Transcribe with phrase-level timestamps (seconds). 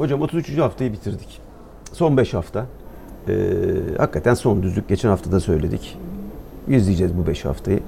[0.00, 0.58] Hocam 33.
[0.58, 1.40] haftayı bitirdik.
[1.92, 2.66] Son 5 hafta.
[3.28, 3.34] Ee,
[3.98, 4.88] hakikaten son düzlük.
[4.88, 5.98] Geçen hafta da söyledik.
[6.68, 7.80] İzleyeceğiz bu 5 haftayı.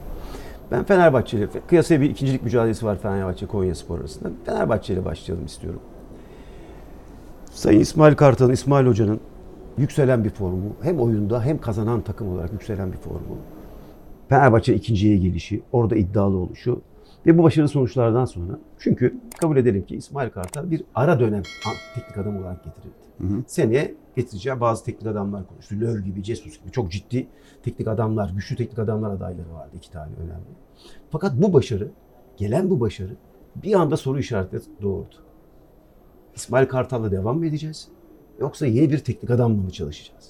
[0.71, 4.31] Ben Fenerbahçe kıyasaya bir ikincilik mücadelesi var Fenerbahçe Konya Spor arasında.
[4.47, 5.81] Fenerbahçe ile başlayalım istiyorum.
[7.53, 9.21] Sayın İsmail Kartal'ın, İsmail Hoca'nın
[9.79, 13.39] yükselen bir formu, hem oyunda hem kazanan takım olarak yükselen bir formu.
[14.29, 16.81] Fenerbahçe ikinciye gelişi, orada iddialı oluşu
[17.27, 21.43] ve bu başarılı sonuçlardan sonra çünkü kabul edelim ki İsmail Kartal bir ara dönem
[21.95, 22.95] teknik adam olarak getirildi.
[23.19, 23.43] Hı hı.
[23.47, 25.75] Seneye getireceği bazı teknik adamlar konuştu.
[25.81, 27.27] Löw gibi, Jesus gibi çok ciddi
[27.63, 29.71] teknik adamlar, güçlü teknik adamlar adayları vardı.
[29.77, 30.45] iki tane önemli.
[31.11, 31.89] Fakat bu başarı,
[32.37, 33.17] gelen bu başarı
[33.57, 35.15] bir anda soru işareti doğurdu.
[36.35, 37.89] İsmail Kartal'la devam mı edeceğiz?
[38.41, 40.29] Yoksa yeni bir teknik adamla mı çalışacağız?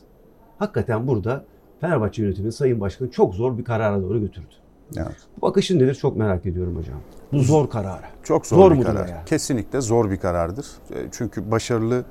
[0.59, 1.45] Hakikaten burada
[1.81, 4.55] Fenerbahçe yönetimi Sayın Başkanı çok zor bir karara doğru götürdü.
[4.97, 5.17] Evet.
[5.43, 6.97] Bakışın nedir çok merak ediyorum hocam.
[7.33, 8.01] Bu zor karar.
[8.23, 9.09] Çok zor, zor bir karar.
[9.09, 9.25] Yani?
[9.27, 10.67] Kesinlikle zor bir karardır.
[10.91, 12.05] E, çünkü başarılı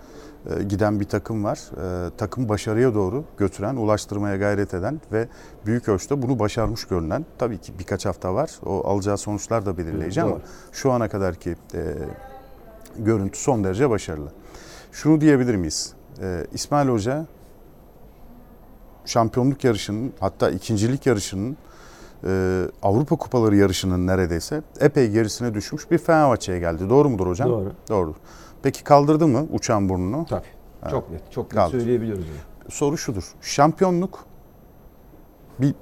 [0.49, 1.59] e, giden bir takım var.
[2.07, 5.27] E, takım başarıya doğru götüren, ulaştırmaya gayret eden ve
[5.65, 7.25] büyük ölçüde bunu başarmış görünen.
[7.37, 8.51] Tabii ki birkaç hafta var.
[8.65, 10.37] O alacağı sonuçlar da belirleyici ama
[10.71, 11.55] şu ana kadarki
[12.97, 14.31] görüntü son derece başarılı.
[14.91, 15.93] Şunu diyebilir miyiz?
[16.53, 17.25] İsmail Hoca
[19.05, 21.57] şampiyonluk yarışının hatta ikincilik yarışının
[22.23, 26.89] e, Avrupa Kupaları yarışının neredeyse epey gerisine düşmüş bir Fenerbahçe'ye geldi.
[26.89, 27.49] Doğru mudur hocam?
[27.49, 27.71] Doğru.
[27.89, 28.15] Doğru.
[28.63, 30.25] Peki kaldırdı mı uçağın burnunu?
[30.29, 30.45] Tabii.
[30.81, 30.89] Ha.
[30.89, 31.31] Çok net.
[31.31, 31.71] Çok net Kaldır.
[31.71, 32.25] söyleyebiliyoruz.
[32.27, 32.37] Yani.
[32.69, 33.23] Soru şudur.
[33.41, 34.25] Şampiyonluk
[35.59, 35.75] bir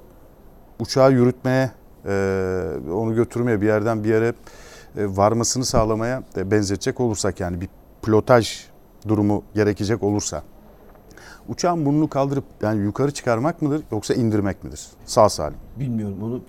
[0.78, 1.70] uçağı yürütmeye,
[2.06, 4.28] e, onu götürmeye, bir yerden bir yere
[4.96, 7.68] e, varmasını sağlamaya benzetecek olursak yani bir
[8.02, 8.66] pilotaj
[9.08, 10.42] durumu gerekecek olursa
[11.50, 14.86] uçağın burnunu kaldırıp yani yukarı çıkarmak mıdır yoksa indirmek midir?
[15.04, 15.58] Sağ salim.
[15.76, 16.42] Bilmiyorum onu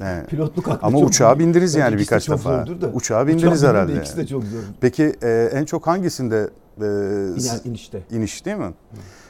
[0.00, 0.26] evet.
[0.30, 2.66] pilotluk aklı Ama uçağa bindiniz yani birkaç defa.
[2.66, 2.88] Da.
[2.88, 3.96] Uçağa bindiniz Uçağa herhalde.
[3.96, 4.58] İkisi de çok zor.
[4.80, 6.50] Peki e, en çok hangisinde
[6.80, 8.02] e, İner, inişte.
[8.10, 8.64] İniş değil mi?
[8.64, 8.72] Hı.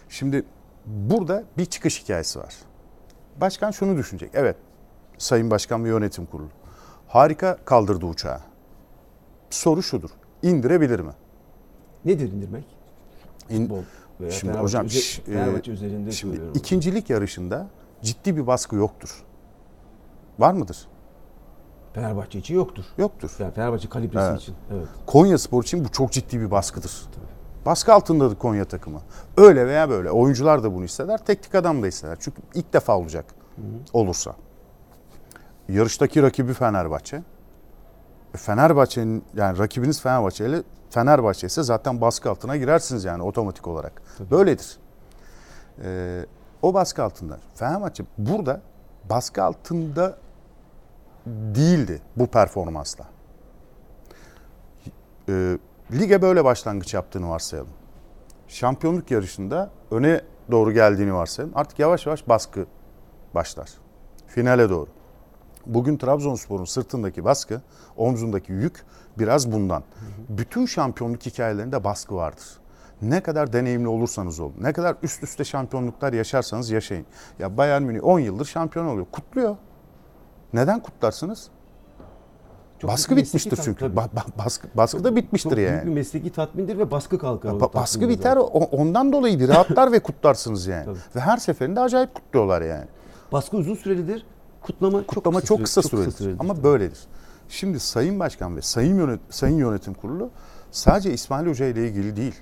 [0.09, 0.45] Şimdi
[0.87, 2.55] burada bir çıkış hikayesi var.
[3.41, 4.31] Başkan şunu düşünecek.
[4.35, 4.57] Evet.
[5.19, 6.49] Sayın Başkan ve Yönetim Kurulu.
[7.09, 8.41] Harika kaldırdı uçağı.
[9.51, 10.11] Soru şudur.
[10.43, 11.13] İndirebilir mi?
[12.05, 12.65] Nedir indirmek?
[13.51, 13.83] İn, Futbol
[14.21, 17.67] veya şimdi Fenerbahçe, hocam özel, Fenerbahçe e, üzerinde şimdi ikincilik yarışında
[18.03, 19.25] ciddi bir baskı yoktur.
[20.39, 20.89] Var mıdır?
[21.95, 22.85] Fenerbahçe için yoktur.
[22.99, 23.31] Yoktur.
[23.39, 24.41] Yani Fenerbahçe kalibresi evet.
[24.41, 24.55] için.
[24.73, 24.87] Evet.
[25.07, 27.03] Konya Spor için bu çok ciddi bir baskıdır.
[27.15, 27.67] Tabii.
[27.67, 29.01] Baskı altındadır Konya takımı.
[29.37, 30.11] Öyle veya böyle.
[30.11, 31.25] Oyuncular da bunu hisseder.
[31.25, 32.17] Teknik adam da hisseder.
[32.21, 33.25] Çünkü ilk defa olacak.
[33.57, 33.67] Hı hı.
[33.93, 34.35] Olursa.
[35.69, 37.23] Yarıştaki rakibi Fenerbahçe.
[38.35, 40.63] E, Fenerbahçe'nin yani rakibiniz Fenerbahçe ile
[40.93, 44.03] Fenerbahçe ise zaten baskı altına girersiniz yani otomatik olarak.
[44.19, 44.31] Tabii.
[44.31, 44.77] Böyledir.
[45.85, 46.27] Ee,
[46.63, 47.39] o baskı altında.
[47.55, 48.61] Fenerbahçe burada
[49.11, 50.19] baskı altında
[51.27, 53.05] değildi bu performansla.
[55.29, 55.59] Ee,
[55.93, 57.73] lige böyle başlangıç yaptığını varsayalım.
[58.49, 60.21] Şampiyonluk yarışında öne
[60.51, 61.57] doğru geldiğini varsayalım.
[61.57, 62.67] Artık yavaş yavaş baskı
[63.35, 63.71] başlar.
[64.27, 64.89] Finale doğru.
[65.67, 67.61] Bugün Trabzonspor'un sırtındaki baskı,
[67.97, 68.85] omzundaki yük
[69.19, 69.79] biraz bundan.
[69.81, 70.39] Hı hı.
[70.39, 72.45] Bütün şampiyonluk hikayelerinde baskı vardır.
[73.03, 77.07] Ne kadar deneyimli olursanız olun, ne kadar üst üste şampiyonluklar yaşarsanız yaşayın.
[77.39, 79.07] Ya Bayern Münih 10 yıldır şampiyon oluyor.
[79.13, 79.57] Kutluyor.
[80.53, 81.49] Neden kutlarsınız?
[82.79, 83.85] Çok baskı bitmiştir çünkü.
[83.85, 85.69] Ba- ba- baskı baskı da bitmiştir çok yani.
[85.69, 87.51] Çok büyük bir mesleki tatmindir ve baskı kalkar.
[87.51, 90.85] Ba- baskı biter o, ondan dolayı bir rahatlar ve kutlarsınız yani.
[90.85, 90.99] Tabii.
[91.17, 92.85] Ve her seferinde acayip kutluyorlar yani.
[93.33, 94.27] Baskı uzun sürelidir.
[94.63, 96.05] Kutlama, Kutlama çok, çok kısa, süredir.
[96.05, 96.41] Kısa süredir.
[96.41, 96.65] Ama tabii.
[96.65, 97.01] böyledir.
[97.49, 100.31] Şimdi Sayın Başkan ve Sayın Yönet Sayın Yönetim Kurulu
[100.71, 102.35] sadece İsmail Hoca ile ilgili değil.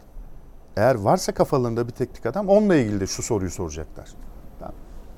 [0.76, 4.08] Eğer varsa kafalarında bir teknik adam onunla ilgili de şu soruyu soracaklar.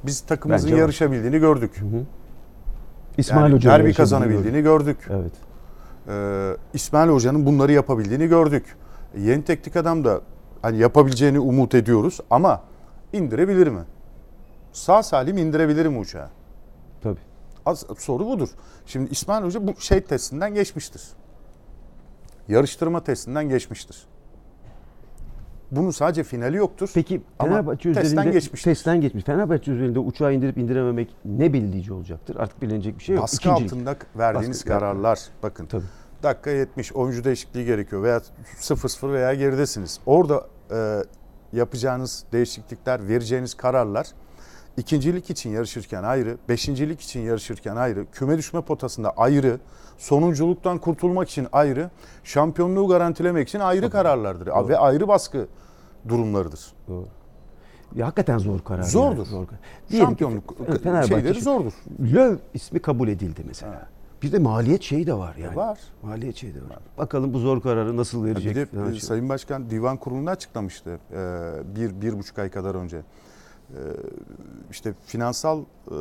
[0.06, 1.80] Biz takımımızın Bence yarışabildiğini gördük.
[1.80, 2.04] Hı hı.
[3.18, 4.96] İsmail yani Hoca derbi kazanabildiğini gördük.
[5.10, 5.32] Evet.
[6.08, 8.76] Ee, İsmail Hoca'nın bunları yapabildiğini gördük.
[9.18, 10.20] Yeni teknik adam da
[10.62, 12.62] hani yapabileceğini umut ediyoruz ama
[13.12, 13.82] indirebilir mi?
[14.72, 16.28] Sağ salim indirebilir mi uçağı?
[17.66, 18.48] Az, soru budur.
[18.86, 21.02] Şimdi İsmail Hoca bu şey testinden geçmiştir.
[22.48, 24.06] Yarıştırma testinden geçmiştir.
[25.70, 26.90] Bunun sadece finali yoktur.
[26.94, 28.32] Peki Fenerbahçe Ama testten,
[28.64, 29.24] testten geçmiş.
[29.24, 32.36] Fenerbahçe üzerinde uçağı indirip indirememek ne belirleyici olacaktır?
[32.36, 33.22] Artık bilinecek bir şey yok.
[33.22, 33.72] Baskı İkincilik.
[33.72, 35.20] altında verdiğiniz Baskı, kararlar.
[35.42, 35.66] Bakın.
[35.66, 35.84] Tabii.
[36.22, 38.22] Dakika 70 oyuncu değişikliği gerekiyor veya
[38.60, 40.00] 0-0 veya geridesiniz.
[40.06, 41.02] Orada e,
[41.52, 44.06] yapacağınız değişiklikler, vereceğiniz kararlar
[44.76, 49.58] ikincilik için yarışırken ayrı, beşincilik için yarışırken ayrı, küme düşme potasında ayrı,
[49.98, 51.90] sonunculuktan kurtulmak için ayrı,
[52.24, 53.92] şampiyonluğu garantilemek için ayrı Tabii.
[53.92, 54.68] kararlardır Doğru.
[54.68, 55.46] ve ayrı baskı
[56.08, 56.72] durumlarıdır.
[56.88, 57.06] Doğru.
[57.94, 58.82] Ya, hakikaten zor karar.
[58.82, 59.26] Zordur.
[59.32, 59.46] Yani.
[59.90, 59.98] Zor.
[59.98, 61.72] Şampiyonluk ki, Fenerbahçe şeyleri zordur.
[62.00, 63.72] Löw ismi kabul edildi mesela.
[63.78, 63.88] Evet.
[64.22, 65.56] Bir de maliyet şeyi de var yani.
[65.56, 65.78] Var.
[66.02, 66.78] Maliyet şeyi de var.
[66.98, 68.56] Bakalım bu zor kararı nasıl Bir verecek?
[68.56, 69.00] de falan e.
[69.00, 71.16] Sayın Başkan divan kurulunda açıklamıştı e,
[71.76, 73.02] bir, bir buçuk ay kadar önce.
[73.72, 73.80] E,
[74.70, 75.96] işte finansal e,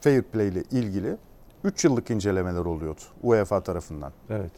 [0.00, 1.16] fair play ile ilgili
[1.64, 4.12] 3 yıllık incelemeler oluyordu UEFA tarafından.
[4.30, 4.52] Evet.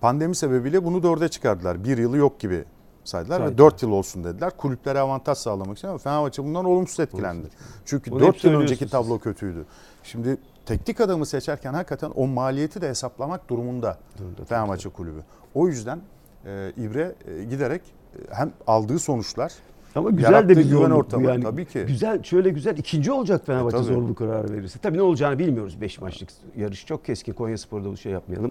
[0.00, 1.84] Pandemi sebebiyle bunu dörde çıkardılar.
[1.84, 2.64] Bir yılı yok gibi
[3.04, 3.58] saydılar ve Saydılar.
[3.58, 4.56] 4 yıl olsun dediler.
[4.56, 7.38] Kulüplere avantaj sağlamak için ama Fenerbahçe bundan olumsuz etkilendi.
[7.38, 9.66] Olumsuz Çünkü Bunu hep 4 yıl önceki tablo kötüydü.
[10.02, 10.36] Şimdi
[10.66, 15.24] teknik adamı seçerken hakikaten o maliyeti de hesaplamak durumunda Durumunda, Fenerbahçe kulübü.
[15.54, 16.00] O yüzden
[16.46, 19.52] e, İbre e, giderek e, hem aldığı sonuçlar
[19.94, 21.42] Ama güzel Yarattığı de bir güven ortamı, yani.
[21.42, 21.84] tabii ki.
[21.86, 23.94] Güzel, şöyle güzel ikinci olacak Fenerbahçe E, tabii.
[23.94, 24.78] zor bu kararı verirse.
[24.78, 26.86] Tabii ne olacağını bilmiyoruz 5 maçlık yarış.
[26.86, 28.50] Çok keskin Konya Spor'da bu şey yapmayalım.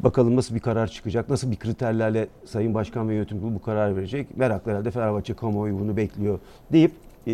[0.00, 3.96] Bakalım nasıl bir karar çıkacak, nasıl bir kriterlerle Sayın Başkan ve yönetim kurulu bu karar
[3.96, 4.36] verecek.
[4.36, 6.38] Merakla herhalde Fenerbahçe kamuoyu bunu bekliyor
[6.72, 6.92] deyip
[7.26, 7.32] e,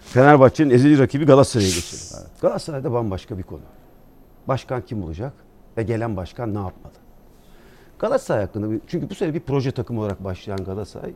[0.00, 2.26] Fenerbahçe'nin ezeli rakibi Galatasaray'a geçelim.
[2.42, 3.60] Galatasaray'da bambaşka bir konu.
[4.48, 5.32] Başkan kim olacak
[5.76, 6.92] ve gelen başkan ne yapmalı?
[7.98, 11.12] Galatasaray hakkında çünkü bu sene bir proje takımı olarak başlayan Galatasaray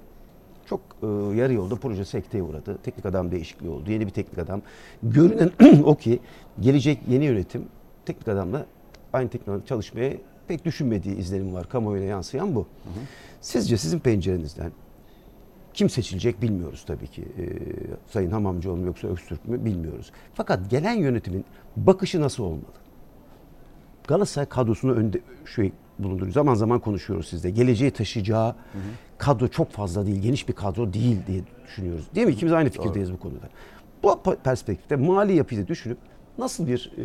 [0.72, 2.78] çok e, yarı yolda proje sekteye uğradı.
[2.82, 3.90] Teknik adam değişikliği oldu.
[3.90, 4.62] Yeni bir teknik adam.
[5.02, 5.50] Görünen
[5.84, 6.20] o ki
[6.60, 7.64] gelecek yeni yönetim
[8.06, 8.66] teknik adamla
[9.12, 10.12] aynı teknik adamla çalışmaya
[10.48, 11.68] pek düşünmediği izlenim var.
[11.68, 12.66] Kamuoyuna yansıyan bu.
[13.40, 14.72] Sizce sizin pencerenizden
[15.74, 17.22] kim seçilecek bilmiyoruz tabii ki.
[17.22, 17.44] E,
[18.10, 20.12] Sayın Hamamcıoğlu mu yoksa Öztürk mü bilmiyoruz.
[20.34, 21.44] Fakat gelen yönetimin
[21.76, 22.72] bakışı nasıl olmalı?
[24.08, 25.62] Galatasaray kadrosunu önde şu
[25.98, 26.32] bulunduruyor.
[26.32, 27.50] Zaman zaman konuşuyoruz sizde.
[27.50, 28.54] Geleceği taşıyacağı
[29.22, 32.04] kadro çok fazla değil, geniş bir kadro değil diye düşünüyoruz.
[32.14, 32.32] Değil mi?
[32.32, 33.48] İkimiz aynı fikirdeyiz bu konuda.
[34.02, 35.98] Bu perspektifte mali yapıyı da düşünüp
[36.38, 37.04] nasıl bir e,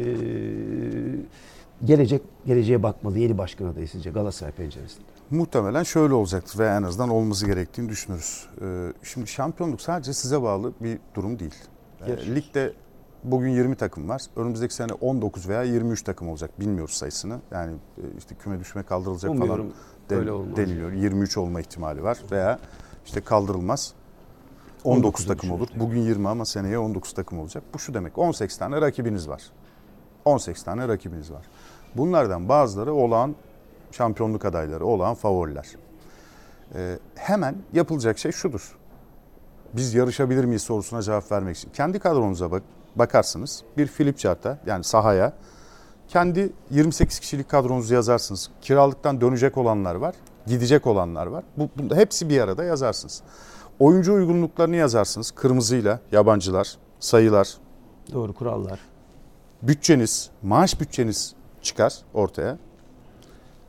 [1.84, 5.06] gelecek geleceğe bakmalı yeni başkan adayı sizce Galatasaray penceresinde?
[5.30, 8.46] Muhtemelen şöyle olacaktır ve en azından olması gerektiğini düşünürüz.
[8.62, 11.56] Ee, Şimdi şampiyonluk sadece size bağlı bir durum değil.
[12.02, 12.36] Ee, Gerçi.
[12.36, 12.74] Ligde
[13.24, 14.22] bugün 20 takım var.
[14.36, 16.60] Önümüzdeki sene 19 veya 23 takım olacak.
[16.60, 17.40] Bilmiyoruz sayısını.
[17.52, 19.74] Yani e, işte küme düşme kaldırılacak falan Umuyorum den-
[20.16, 20.58] öyle olmaz.
[20.58, 20.92] deniliyor.
[20.92, 22.60] 23 olma ihtimali var veya
[23.06, 23.94] işte kaldırılmaz.
[24.84, 25.68] 19 19'u takım olur.
[25.76, 27.64] Bugün 20 ama seneye 19 takım olacak.
[27.74, 29.44] Bu şu demek 18 tane rakibiniz var.
[30.26, 31.46] 18 tane rakibiniz var.
[31.96, 33.36] Bunlardan bazıları olağan
[33.92, 35.68] şampiyonluk adayları, olağan favoriler.
[36.76, 38.78] Ee, hemen yapılacak şey şudur.
[39.74, 41.70] Biz yarışabilir miyiz sorusuna cevap vermek için.
[41.70, 42.64] Kendi kadronuza bak,
[42.96, 43.64] bakarsınız.
[43.78, 45.34] Bir flip chart'a yani sahaya
[46.08, 48.50] kendi 28 kişilik kadronuzu yazarsınız.
[48.62, 50.16] Kiralıktan dönecek olanlar var,
[50.48, 51.44] gidecek olanlar var.
[51.58, 53.22] Bu, bunda hepsi bir arada yazarsınız.
[53.80, 55.32] Oyuncu uygunluklarını yazarsınız.
[55.32, 57.58] Kırmızıyla yabancılar, sayılar,
[58.14, 58.80] Doğru kurallar.
[59.62, 62.58] bütçeniz, maaş bütçeniz çıkar ortaya.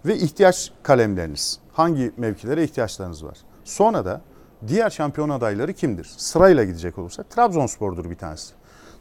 [0.06, 1.58] Ve ihtiyaç kalemleriniz.
[1.72, 3.38] Hangi mevkilere ihtiyaçlarınız var?
[3.64, 4.20] Sonra da
[4.68, 6.14] diğer şampiyon adayları kimdir?
[6.16, 8.54] Sırayla gidecek olursak Trabzonspor'dur bir tanesi.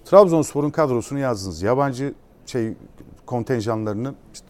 [0.06, 1.62] Trabzonspor'un kadrosunu yazdınız.
[1.62, 2.14] Yabancı
[2.46, 2.74] şey
[3.28, 4.48] kontenjanlarını işte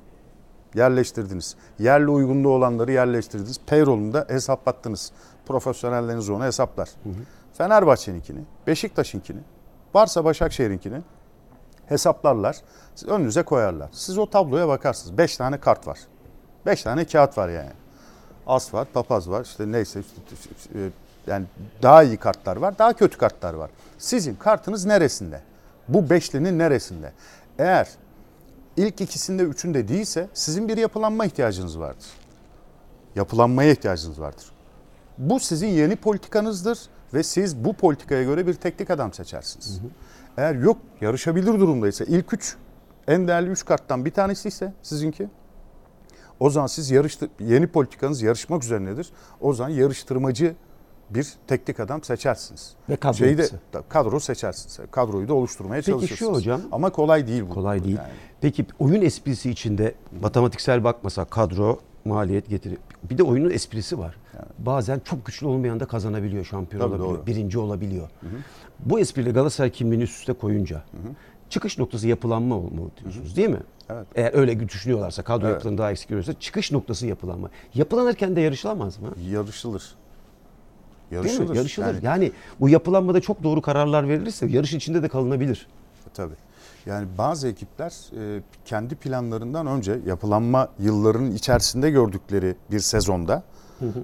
[0.75, 1.55] yerleştirdiniz.
[1.79, 3.59] Yerli uygunluğu olanları yerleştirdiniz.
[3.67, 5.11] Payroll'unu da hesaplattınız.
[5.45, 6.89] Profesyonelleriniz onu hesaplar.
[7.53, 9.39] Fenerbahçe'ninkini, Beşiktaş'ınkini,
[9.93, 11.01] varsa Başakşehir'inkini
[11.85, 12.57] hesaplarlar.
[12.95, 13.89] Siz önünüze koyarlar.
[13.91, 15.17] Siz o tabloya bakarsınız.
[15.17, 15.99] 5 tane kart var.
[16.65, 17.71] 5 tane kağıt var yani.
[18.47, 19.45] As var, papaz var.
[19.45, 19.99] işte neyse
[20.75, 20.89] e,
[21.27, 21.45] yani
[21.83, 23.69] daha iyi kartlar var, daha kötü kartlar var.
[23.97, 25.41] Sizin kartınız neresinde?
[25.87, 27.11] Bu beşlinin neresinde?
[27.59, 27.87] Eğer
[28.77, 32.07] ilk ikisinde, üçünde değilse sizin bir yapılanma ihtiyacınız vardır.
[33.15, 34.45] Yapılanmaya ihtiyacınız vardır.
[35.17, 36.79] Bu sizin yeni politikanızdır
[37.13, 39.81] ve siz bu politikaya göre bir teknik adam seçersiniz.
[40.37, 42.55] Eğer yok yarışabilir durumdaysa ilk üç
[43.07, 45.29] en değerli üç karttan bir tanesi ise sizinki
[46.39, 49.09] o zaman siz yarıştı, yeni politikanız yarışmak üzerinedir.
[49.41, 50.55] O zaman yarıştırmacı
[51.09, 52.73] bir teknik adam seçersiniz.
[52.89, 53.47] Ve kadro Şeyi de,
[53.89, 54.79] kadro seçersiniz.
[54.91, 56.37] Kadroyu da oluşturmaya Peki şu çalışırsınız.
[56.37, 57.53] hocam, Ama kolay değil bu.
[57.53, 57.97] Kolay değil.
[57.97, 58.07] Yani.
[58.41, 62.77] Peki oyun esprisi içinde matematiksel bakmasak kadro, maliyet getiri.
[63.09, 64.15] Bir de oyunun esprisi var.
[64.59, 67.25] Bazen çok güçlü olmayan da kazanabiliyor, şampiyon Tabii, olabiliyor, doğru.
[67.27, 68.09] birinci olabiliyor.
[68.79, 70.83] Bu espriyle Galatasaray kimliğini üst üste koyunca
[71.49, 73.59] çıkış noktası yapılanma olmalı diyorsunuz değil mi?
[73.89, 74.07] Evet.
[74.15, 75.53] Eğer öyle düşünüyorlarsa, kadro Evet.
[75.53, 77.49] yapılarını daha eksik görüyorsa çıkış noktası yapılanma.
[77.73, 79.07] Yapılanırken de yarışılamaz mı?
[79.31, 79.95] Yarışılır.
[81.11, 81.49] Değil Yarışılır.
[81.49, 81.57] mi?
[81.57, 81.85] Yarışılır.
[81.87, 85.67] Yani- Yani, bu yapılanmada çok doğru kararlar verilirse yarış içinde de kalınabilir.
[86.13, 86.33] Tabii.
[86.85, 87.93] Yani bazı ekipler
[88.37, 93.43] e, kendi planlarından önce yapılanma yıllarının içerisinde gördükleri bir sezonda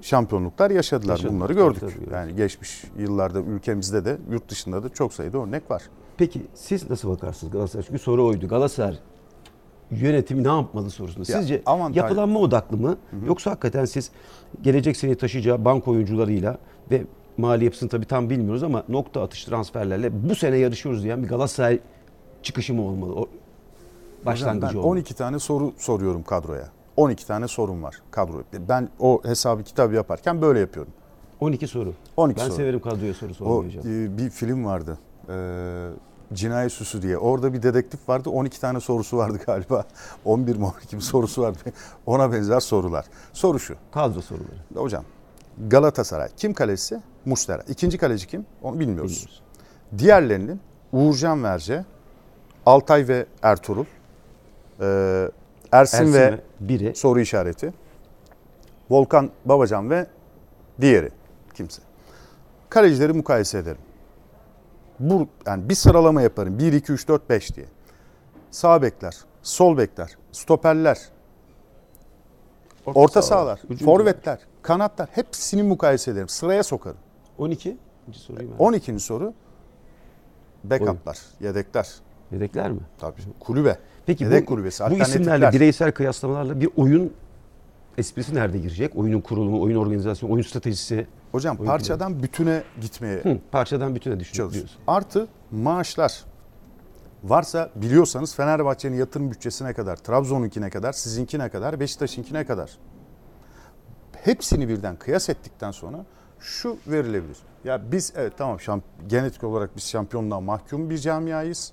[0.02, 1.12] şampiyonluklar yaşadılar.
[1.12, 1.80] Yaşadılar, Bunları gördük.
[1.80, 2.14] tabii, tabii.
[2.14, 5.82] Yani geçmiş yıllarda ülkemizde de yurt dışında da çok sayıda örnek var.
[6.16, 7.84] Peki siz nasıl bakarsınız Galatasaray?
[7.86, 8.48] Çünkü soru oydu.
[8.48, 8.98] Galatasaray
[10.00, 11.32] yönetimi ne yapmalı sorusunda.
[11.32, 12.96] Ya, Sizce avantaj- yapılanma odaklı mı?
[13.26, 14.10] Yoksa hakikaten siz
[14.62, 16.58] gelecek sene taşıyacağı bank oyuncularıyla
[16.90, 17.02] ve
[17.36, 21.80] mali yapısını tabii tam bilmiyoruz ama nokta atış transferlerle bu sene yarışıyoruz diyen bir Galatasaray
[22.42, 23.14] çıkışı mı olmalı?
[23.14, 23.28] O,
[24.26, 24.90] başlangıcı ben olmalı.
[24.90, 26.68] 12 tane soru soruyorum kadroya.
[26.96, 28.42] 12 tane sorum var kadro.
[28.68, 30.92] Ben o hesabı kitabı yaparken böyle yapıyorum.
[31.40, 31.92] 12 soru.
[32.16, 32.56] 12 ben soru.
[32.56, 33.92] severim kadroya soru sormayı hocam.
[33.92, 34.98] e, bir film vardı.
[35.28, 35.88] Ee,
[36.34, 37.18] Cinayet Süsü diye.
[37.18, 38.30] Orada bir dedektif vardı.
[38.30, 39.84] 12 tane sorusu vardı galiba.
[40.24, 41.58] 11 mi 12 mi sorusu vardı.
[42.06, 43.04] Ona benzer sorular.
[43.32, 43.74] Soru şu.
[43.92, 44.56] Kadro soruları.
[44.74, 45.04] Hocam
[45.68, 47.00] Galatasaray kim kalesi?
[47.24, 47.62] Mustera.
[47.68, 48.46] İkinci kaleci kim?
[48.62, 49.12] Onu bilmiyoruz.
[49.12, 49.42] Bilmiyoruz.
[49.98, 50.60] Diğerlerinin
[50.92, 51.84] Uğurcan Verce,
[52.66, 53.84] Altay ve Ertuğrul,
[54.80, 55.30] ee,
[55.72, 56.94] Ersin, Ersin ve ve biri.
[56.94, 57.72] soru işareti,
[58.90, 60.06] Volkan Babacan ve
[60.80, 61.10] diğeri
[61.54, 61.82] kimse.
[62.70, 63.78] Kalecileri mukayese ederim.
[65.00, 66.58] Bu yani bir sıralama yaparım.
[66.58, 67.66] 1 2 3 4 5 diye.
[68.50, 70.98] Sağ bekler, sol bekler, stoperler,
[72.86, 76.28] orta sahalar, Hücum- forvetler, kanatlar hepsini mukayese ederim.
[76.28, 76.98] Sıraya sokarım.
[77.38, 77.76] 12.
[78.02, 78.56] İkinci soruyu ben.
[78.64, 79.00] 12.
[79.00, 79.34] soru
[80.64, 81.88] backup'lar, yedekler.
[82.32, 82.80] Yedekler mi?
[82.98, 83.20] Tabii.
[83.40, 83.78] Kulübe.
[84.06, 87.12] Peki Yedek bu, kulübesi, bu isimlerle bireysel kıyaslamalarla bir oyun
[87.98, 88.96] esprisi nerede girecek?
[88.96, 91.06] Oyunun kurulumu, oyun organizasyonu, oyun stratejisi.
[91.32, 94.78] Hocam Oyun parçadan bütüne gitmeye Hı, parçadan bütüne düşünüyoruz.
[94.86, 96.24] Artı maaşlar.
[97.24, 102.78] Varsa biliyorsanız Fenerbahçe'nin yatırım bütçesine kadar, Trabzon'unkine kadar, sizinkine kadar, Beşiktaş'ınkine kadar.
[104.12, 106.04] Hepsini birden kıyas ettikten sonra
[106.40, 107.36] şu verilebilir.
[107.64, 111.72] Ya biz evet tamam şamp- genetik olarak biz şampiyonluğa mahkum bir camiayız.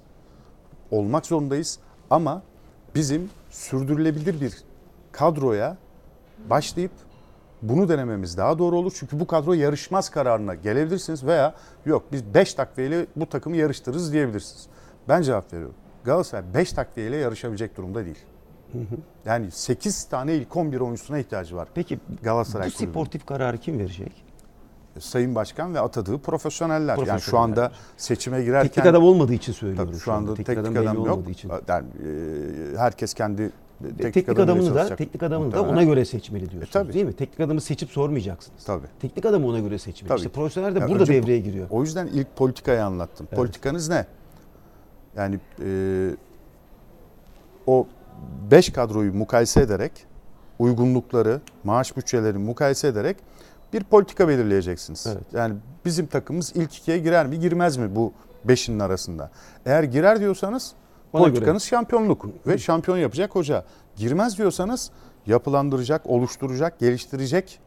[0.92, 2.44] Olmak zorundayız ama
[2.96, 4.54] bizim sürdürülebilir bir
[5.12, 5.78] kadroya
[6.50, 6.92] başlayıp
[7.62, 8.92] bunu denememiz daha doğru olur.
[8.96, 11.54] Çünkü bu kadro yarışmaz kararına gelebilirsiniz veya
[11.86, 14.68] yok biz 5 takviyeyle bu takımı yarıştırırız diyebilirsiniz.
[15.10, 15.76] Ben cevap veriyorum.
[16.04, 18.20] Galatasaray 5 takviyeyle yarışabilecek durumda değil.
[19.26, 21.68] Yani 8 tane ilk 11 oyuncusuna ihtiyacı var.
[21.76, 22.92] Peki Galatasaray bu kulübünün.
[22.92, 24.24] sportif kararı kim verecek?
[25.00, 26.98] Sayın Başkan ve atadığı profesyoneller.
[26.98, 27.44] Yani şu Profesyoneller.
[27.64, 29.92] anda seçime girerken Teknik adam olmadığı için söylüyorum.
[29.92, 31.30] Tabii şu anda teknik, adam, belli yok.
[31.30, 31.52] için.
[31.68, 31.88] Yani,
[32.74, 33.52] e, herkes kendi
[33.88, 36.94] teknik, Teknik, adamını da teknik adamını da ona göre seçmeli diyorsunuz E, tabii.
[36.94, 37.14] değil mi?
[37.14, 38.64] Teknik adamı seçip sormayacaksınız.
[38.66, 38.88] Tabii.
[39.02, 40.10] Teknik adamı ona göre seçmeli.
[40.10, 40.18] Tabii.
[40.20, 41.68] İşte profesyonel de Ya burada önce- devreye giriyor.
[41.70, 43.26] O yüzden ilk politikayı anlattım.
[43.36, 44.06] Politikanız ne?
[45.16, 46.10] Yani e,
[47.68, 47.88] o
[48.52, 49.92] 5 kadroyu mukayese ederek,
[50.60, 53.18] uygunlukları, maaş bütçelerini mukayese ederek
[53.74, 55.08] bir politika belirleyeceksiniz.
[55.08, 55.24] Evet.
[55.34, 58.14] Yani bizim takımımız ilk ikiye girer mi, girmez mi bu
[58.46, 59.32] beşinin arasında?
[59.66, 60.74] Eğer girer diyorsanız
[61.12, 63.66] politikanız şampiyonluk ve şampiyon yapacak hoca.
[63.96, 64.92] Girmez diyorsanız
[65.28, 67.60] yapılandıracak, oluşturacak, geliştirecek,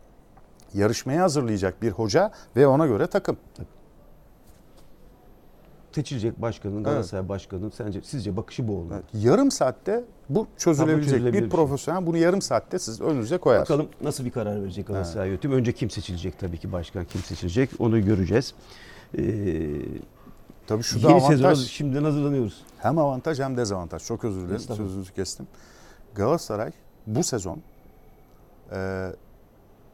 [0.74, 3.36] yarışmaya hazırlayacak bir hoca ve ona göre takım.
[5.92, 8.94] Seçilecek başkanın, Galatasaray başkanının sence sizce bakışı bu olmalı.
[8.94, 11.58] Evet, Yarım saatte bu çözülebilecek çözülebilir bir şey.
[11.58, 13.60] profesyonel bunu yarım saatte siz önünüze koyar.
[13.60, 15.54] Bakalım nasıl bir karar verecek Galatasaray yönetimi.
[15.54, 18.54] Önce kim seçilecek tabii ki başkan kim seçilecek onu göreceğiz.
[19.18, 19.22] Ee,
[20.66, 21.36] Tabii şu da yeni avantaj.
[21.36, 22.62] sezona şimdiden hazırlanıyoruz.
[22.78, 24.04] Hem avantaj hem dezavantaj.
[24.04, 25.46] Çok özür dilerim sözünüzü kestim.
[26.14, 26.72] Galatasaray
[27.06, 27.58] bu sezon
[28.72, 29.08] e,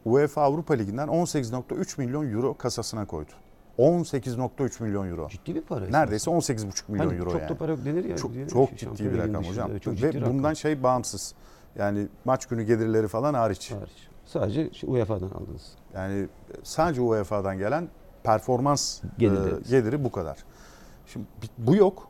[0.04, 3.30] UEFA Avrupa Ligi'nden 18.3 milyon euro kasasına koydu.
[3.78, 5.28] 18.3 milyon euro.
[5.28, 5.86] Ciddi bir para.
[5.86, 7.50] Neredeyse 18.5 milyon Hani euro çok yani.
[7.50, 8.16] da para yok denir ya.
[8.16, 9.78] çok ya çok şu ciddi bir rakam hocam.
[9.78, 10.32] Çok Ve ciddi rakam.
[10.34, 11.34] bundan şey bağımsız.
[11.78, 13.70] Yani maç günü gelirleri falan hariç.
[13.72, 14.08] Hariç.
[14.26, 15.72] Sadece şu UEFA'dan aldınız.
[15.94, 16.26] Yani
[16.62, 17.88] sadece UEFA'dan gelen
[18.22, 19.54] performans Geliri.
[19.54, 20.38] e, geliri bu kadar.
[21.12, 21.26] Şimdi
[21.58, 22.08] bu yok.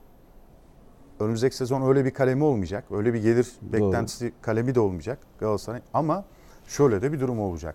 [1.21, 2.85] Önümüzdeki sezon öyle bir kalemi olmayacak.
[2.90, 5.80] Öyle bir gelir beklentisi kalemi de olmayacak Galatasaray.
[5.95, 6.25] Ama
[6.66, 7.75] şöyle de bir durum olacak.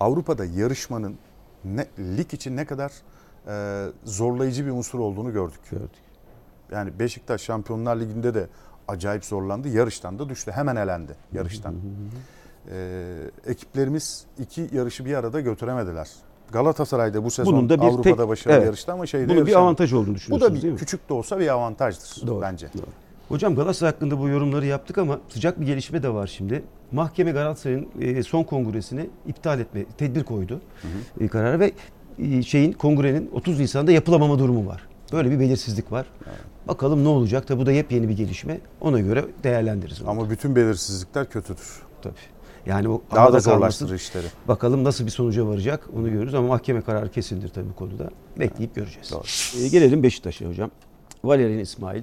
[0.00, 1.18] Avrupa'da yarışmanın
[1.64, 2.92] ne, lig için ne kadar
[3.46, 5.60] e, zorlayıcı bir unsur olduğunu gördük.
[5.70, 5.90] Gördük.
[6.72, 8.48] Yani Beşiktaş Şampiyonlar Ligi'nde de
[8.88, 9.68] acayip zorlandı.
[9.68, 10.50] Yarıştan da düştü.
[10.50, 11.74] Hemen elendi yarıştan.
[12.70, 13.16] Ee,
[13.46, 16.08] ekiplerimiz iki yarışı bir arada götüremediler.
[16.52, 18.66] Galatasaray'da bu sezon Bunun da bir Avrupa'da tek- başarılı evet.
[18.66, 21.38] yarıştı ama şeyde Bunun bir avantaj olduğunu Bu düşünüyorsunuz da bir değil küçük de olsa
[21.40, 22.68] bir avantajdır Doğru, bence.
[22.78, 22.86] doğru.
[23.28, 26.62] Hocam Galatasaray hakkında bu yorumları yaptık ama sıcak bir gelişme de var şimdi.
[26.92, 30.60] Mahkeme Galatasaray'ın e, son kongresini iptal etme, tedbir koydu
[31.20, 31.72] e, kararı ve
[32.18, 34.82] e, şeyin kongrenin 30 Nisan'da yapılamama durumu var.
[35.12, 36.06] Böyle bir belirsizlik var.
[36.68, 37.46] Bakalım ne olacak?
[37.48, 38.60] Tabi bu da yepyeni bir gelişme.
[38.80, 40.02] Ona göre değerlendiririz.
[40.06, 41.82] Ama bütün belirsizlikler kötüdür.
[42.02, 42.14] Tabii.
[42.68, 44.26] Yani o Daha da zorlaştırır işleri.
[44.48, 48.10] Bakalım nasıl bir sonuca varacak onu görürüz ama mahkeme kararı kesindir tabii bu konuda.
[48.38, 49.10] Bekleyip göreceğiz.
[49.12, 49.62] Doğru.
[49.64, 50.70] Ee, gelelim Beşiktaş'a hocam.
[51.24, 52.02] Valerian İsmail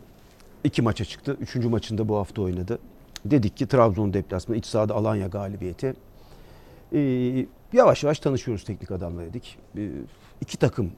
[0.63, 1.37] iki maça çıktı.
[1.41, 2.79] Üçüncü maçında bu hafta oynadı.
[3.25, 5.93] Dedik ki Trabzon deplasmanı, iç sahada Alanya galibiyeti.
[6.93, 9.57] Ee, yavaş yavaş tanışıyoruz teknik adamla dedik.
[9.77, 9.89] Ee,
[10.41, 10.91] iki takım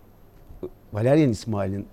[0.93, 1.87] Valerian İsmail'in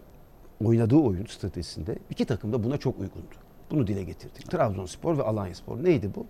[0.65, 3.35] oynadığı oyun stratejisinde iki takım da buna çok uygundu.
[3.71, 4.51] Bunu dile getirdik.
[4.51, 5.85] Trabzonspor ve Alanyaspor.
[5.85, 6.27] Neydi bu?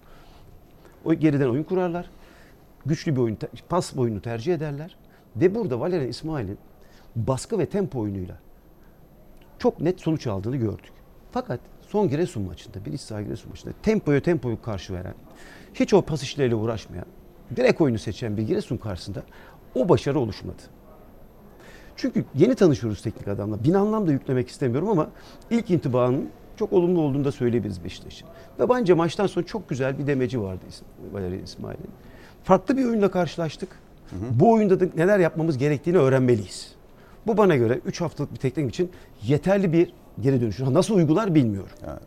[1.05, 2.11] O geriden oyun kurarlar.
[2.87, 4.97] Güçlü bir oyun, pas oyunu tercih ederler.
[5.37, 6.59] Ve burada Valerian İsmail'in
[7.17, 8.39] baskı ve tempo oyunuyla
[9.59, 10.93] çok net sonuç aldığını gördük.
[11.33, 15.15] Fakat son Giresun maçında, bir saha Giresun maçında tempoya tempoyu karşı veren,
[15.75, 17.07] hiç o pas işleriyle uğraşmayan,
[17.57, 19.23] direkt oyunu seçen bir Giresun karşısında
[19.75, 20.63] o başarı oluşmadı.
[21.97, 23.65] Çünkü yeni tanışıyoruz teknik adamla.
[23.65, 25.11] Bin anlam da yüklemek istemiyorum ama
[25.51, 28.29] ilk intibanın çok olumlu olduğunu da söyleyebiliriz Beşiktaş'ın.
[28.61, 30.65] Ve bence maçtan sonra çok güzel bir demeci vardı
[31.13, 31.91] Valeri İsmail'in.
[32.45, 33.69] Farklı bir oyunla karşılaştık.
[34.11, 34.21] Hı hı.
[34.41, 36.75] Bu oyunda da neler yapmamız gerektiğini öğrenmeliyiz.
[37.27, 38.91] Bu bana göre 3 haftalık bir teknik için
[39.23, 40.61] yeterli bir geri dönüş.
[40.61, 41.71] Nasıl uygular bilmiyorum.
[41.87, 42.03] Evet.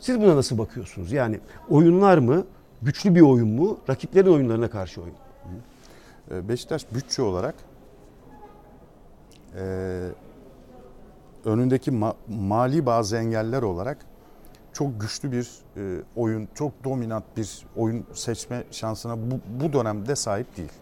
[0.00, 1.12] Siz buna nasıl bakıyorsunuz?
[1.12, 2.44] Yani oyunlar mı,
[2.82, 5.14] güçlü bir oyun mu, rakiplerin oyunlarına karşı oyun?
[6.30, 7.54] Ee, Beşiktaş bütçe olarak
[9.58, 9.62] e,
[11.50, 13.98] önündeki ma- mali bazı engeller olarak
[14.72, 20.56] çok güçlü bir e, oyun, çok dominant bir oyun seçme şansına bu, bu dönemde sahip
[20.56, 20.72] değil.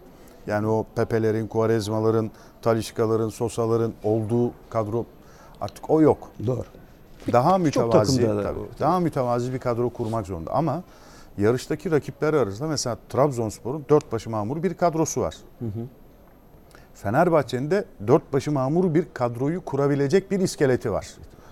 [0.47, 2.31] Yani o Pepe'lerin, Quaresma'ların,
[2.63, 5.05] Talişka'ların, Sosa'ların olduğu kadro
[5.61, 6.31] artık o yok.
[6.47, 6.65] Doğru.
[7.33, 10.53] Daha mütevazi, tabii, daha mütevazi bir kadro kurmak zorunda.
[10.53, 10.83] Ama
[11.39, 15.35] yarıştaki rakipler arasında mesela Trabzonspor'un dört başı mamur bir kadrosu var.
[15.59, 15.87] Hı hı.
[16.95, 21.07] Fenerbahçe'nin de dört başı mamur bir kadroyu kurabilecek bir iskeleti var.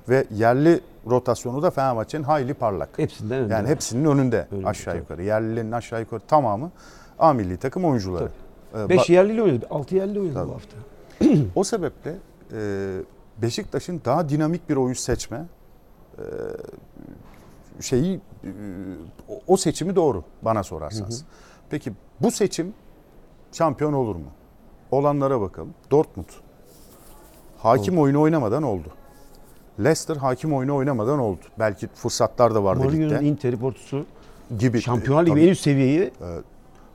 [0.08, 2.88] Ve yerli rotasyonu da Fenerbahçe'nin hayli parlak.
[2.96, 3.54] Hepsinden önünde.
[3.54, 5.02] Yani hepsinin önünde, önünde aşağı tabii.
[5.02, 5.22] yukarı.
[5.22, 6.70] Yerlilerin aşağı yukarı tamamı
[7.18, 8.28] A milli takım oyuncuları.
[8.72, 8.84] Tabii.
[8.84, 9.66] Ee, Beş yerliyle oynadı.
[9.70, 10.48] Altı yerli oynadı tabii.
[10.48, 10.76] bu hafta.
[11.54, 12.14] o sebeple
[12.52, 12.98] e,
[13.42, 15.44] Beşiktaş'ın daha dinamik bir oyun seçme
[16.18, 16.22] e,
[17.80, 18.48] şeyi e,
[19.46, 21.20] o seçimi doğru bana sorarsanız.
[21.20, 21.28] Hı hı.
[21.70, 22.74] Peki bu seçim
[23.52, 24.26] şampiyon olur mu?
[24.92, 25.74] Olanlara bakalım.
[25.90, 26.26] Dortmund
[27.58, 28.02] hakim oldu.
[28.02, 28.88] oyunu oynamadan oldu.
[29.78, 31.40] Leicester hakim oyunu oynamadan oldu.
[31.58, 33.24] Belki fırsatlar da vardı Mourinho'nun ligde.
[33.24, 34.06] Inter Porto'su
[34.58, 34.80] gibi.
[34.80, 36.00] Şampiyonlar Ligi en üst seviyeyi.
[36.00, 36.10] E,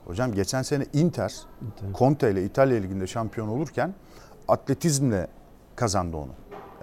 [0.06, 3.94] hocam geçen sene Inter, Inter, Conte ile İtalya Ligi'nde şampiyon olurken
[4.48, 5.26] atletizmle
[5.76, 6.32] kazandı onu.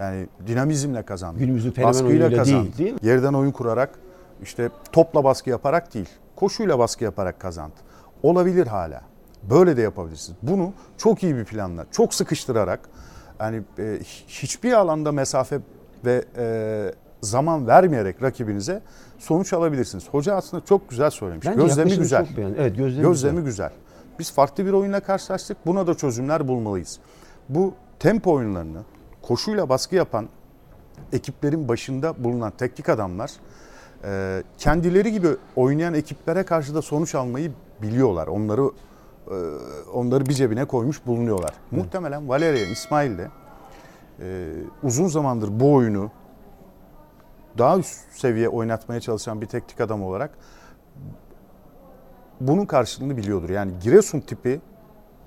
[0.00, 1.38] Yani dinamizmle kazandı.
[1.38, 2.62] Günümüzün fenomen kazandı.
[2.62, 2.98] değil, değil mi?
[3.02, 3.98] Yerden oyun kurarak,
[4.42, 7.74] işte topla baskı yaparak değil, koşuyla baskı yaparak kazandı.
[8.22, 9.02] Olabilir hala.
[9.42, 10.38] Böyle de yapabilirsiniz.
[10.42, 12.88] Bunu çok iyi bir planla, çok sıkıştırarak,
[13.40, 15.60] yani e, hiçbir alanda mesafe
[16.04, 18.82] ve e, zaman vermeyerek rakibinize
[19.18, 20.08] sonuç alabilirsiniz.
[20.10, 21.46] Hoca aslında çok güzel söylemiş.
[21.46, 22.26] Bence gözlemi güzel.
[22.26, 23.44] Çok evet, gözlemi, gözlemi güzel.
[23.44, 23.70] güzel.
[24.18, 25.56] Biz farklı bir oyunla karşılaştık.
[25.66, 26.98] Buna da çözümler bulmalıyız.
[27.48, 28.82] Bu tempo oyunlarını,
[29.22, 30.28] koşuyla baskı yapan
[31.12, 33.32] ekiplerin başında bulunan teknik adamlar
[34.04, 38.26] e, kendileri gibi oynayan ekiplere karşı da sonuç almayı biliyorlar.
[38.26, 38.70] Onları
[39.92, 41.54] onları bir cebine koymuş bulunuyorlar.
[41.70, 41.76] Hı.
[41.76, 43.30] Muhtemelen Valerian İsmail de
[44.20, 46.10] e, uzun zamandır bu oyunu
[47.58, 50.30] daha üst seviye oynatmaya çalışan bir teknik adam olarak
[52.40, 53.50] bunun karşılığını biliyordur.
[53.50, 54.60] Yani Giresun tipi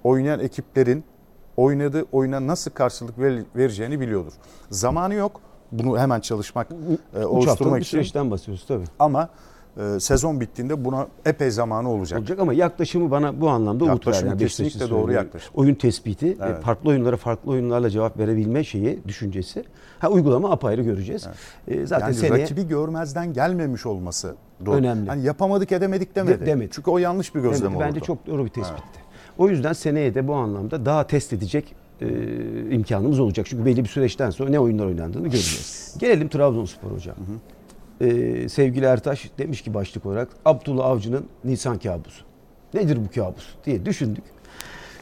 [0.03, 1.03] oynayan ekiplerin
[1.57, 3.19] oynadığı oyuna nasıl karşılık
[3.55, 4.33] vereceğini biliyordur.
[4.69, 5.41] Zamanı yok.
[5.71, 6.67] Bunu hemen çalışmak,
[7.15, 7.89] e, oluşturmak için.
[7.89, 8.85] süreçten bahsediyoruz tabii.
[8.99, 9.29] Ama
[9.79, 12.19] e, sezon bittiğinde buna epey zamanı olacak.
[12.19, 14.27] Olacak ama yaklaşımı bana bu anlamda umut verdi.
[14.27, 15.51] Yani kesinlikle doğru yaklaşım.
[15.55, 16.61] Oyun tespiti, evet.
[16.61, 19.63] farklı oyunlara farklı oyunlarla cevap verebilme şeyi, düşüncesi.
[19.99, 21.27] Ha uygulama apayrı göreceğiz.
[21.67, 21.79] Evet.
[21.79, 22.43] E, zaten yani seneye...
[22.43, 24.75] rakibi görmezden gelmemiş olması doğru.
[24.75, 25.09] önemli.
[25.09, 26.41] Hani yapamadık edemedik demedi.
[26.41, 26.69] De, demedi.
[26.71, 27.83] Çünkü o yanlış bir gözlem oldu.
[27.83, 28.83] Bence çok doğru bir tespitti.
[28.95, 29.05] Evet.
[29.37, 32.07] O yüzden seneye de bu anlamda daha test edecek e,
[32.71, 33.45] imkanımız olacak.
[33.49, 35.95] Çünkü belli bir süreçten sonra ne oyunlar oynandığını göreceğiz.
[35.99, 37.15] Gelelim Trabzonspor hocam.
[37.15, 37.58] Hı hı.
[38.01, 42.23] Ee, sevgili Ertaş demiş ki başlık olarak Abdullah Avcı'nın Nisan kabusu.
[42.73, 44.23] Nedir bu kabus diye düşündük.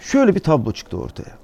[0.01, 1.37] Şöyle bir tablo çıktı ortaya.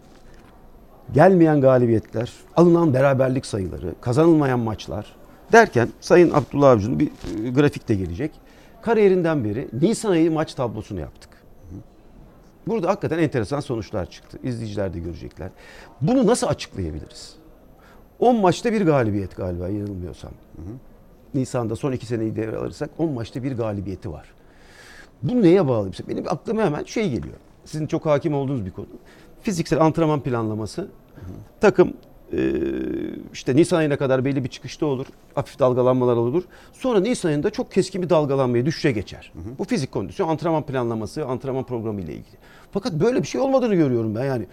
[1.13, 5.15] Gelmeyen galibiyetler, alınan beraberlik sayıları, kazanılmayan maçlar
[5.51, 8.31] derken Sayın Abdullah Avcı'nın bir e, grafik de gelecek.
[8.81, 11.29] Kariyerinden beri Nisan ayı maç tablosunu yaptık.
[12.67, 14.39] Burada hakikaten enteresan sonuçlar çıktı.
[14.43, 15.49] İzleyiciler de görecekler.
[16.01, 17.35] Bunu nasıl açıklayabiliriz?
[18.19, 20.31] 10 maçta bir galibiyet galiba yanılmıyorsam.
[20.55, 20.92] Hı hı.
[21.33, 24.25] Nisan'da son iki seneyi devre alırsak 10 maçta bir galibiyeti var.
[25.23, 25.91] Bu neye bağlı?
[26.09, 27.35] Benim aklıma hemen şey geliyor.
[27.65, 28.87] Sizin çok hakim olduğunuz bir konu.
[29.41, 30.81] Fiziksel antrenman planlaması.
[30.81, 30.89] Hı.
[31.61, 31.93] Takım
[32.33, 32.53] ee,
[33.33, 35.05] işte Nisan ayına kadar belli bir çıkışta olur.
[35.35, 36.43] Hafif dalgalanmalar olur.
[36.73, 39.31] Sonra Nisan ayında çok keskin bir dalgalanmaya, düşüşe geçer.
[39.33, 39.57] Hı hı.
[39.59, 42.37] Bu fizik kondisyon, antrenman planlaması, antrenman programı ile ilgili.
[42.71, 44.25] Fakat böyle bir şey olmadığını görüyorum ben.
[44.25, 44.45] Yani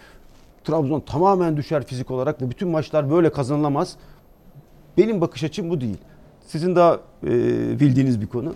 [0.63, 3.95] Trabzon tamamen düşer fizik olarak ve bütün maçlar böyle kazanılamaz.
[4.97, 5.97] Benim bakış açım bu değil.
[6.47, 7.29] Sizin daha e,
[7.79, 8.55] bildiğiniz bir konu.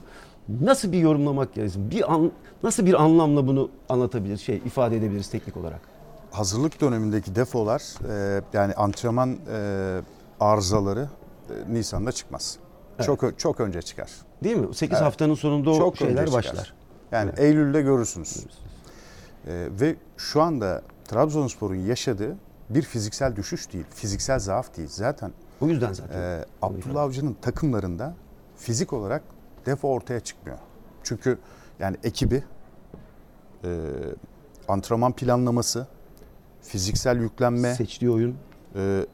[0.62, 1.92] Nasıl bir yorumlamak lazım?
[1.92, 2.32] Bir an,
[2.64, 5.96] nasıl bir anlamla bunu anlatabilir, şey ifade edebiliriz teknik olarak?
[6.36, 10.02] hazırlık dönemindeki defolar e, yani antrenman e,
[10.40, 11.10] arızaları
[11.50, 12.58] e, Nisan'da çıkmaz.
[12.96, 13.06] Evet.
[13.06, 14.12] Çok çok önce çıkar.
[14.44, 14.76] Değil mi?
[14.76, 15.06] 8 evet.
[15.06, 16.74] haftanın sonunda o çok şeyler başlar.
[17.12, 17.40] Yani evet.
[17.40, 18.38] Eylül'de görürsünüz.
[19.48, 22.36] E, ve şu anda Trabzonspor'un yaşadığı
[22.70, 24.90] bir fiziksel düşüş değil, fiziksel zaaf değil.
[24.92, 26.20] Zaten O yüzden zaten.
[26.20, 28.14] Ee, Abdullah Avcı'nın takımlarında
[28.58, 29.24] fizik olarak
[29.66, 30.58] defo ortaya çıkmıyor.
[31.04, 31.38] Çünkü
[31.80, 32.44] yani ekibi,
[33.64, 33.70] e,
[34.68, 35.88] antrenman planlaması,
[36.62, 38.36] fiziksel yüklenme, Seçtiği oyun.
[38.76, 39.06] e,